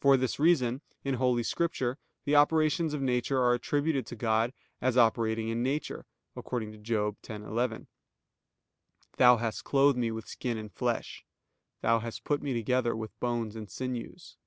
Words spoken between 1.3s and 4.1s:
Scripture the operations of nature are attributed